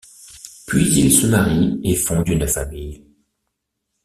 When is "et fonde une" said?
1.83-2.47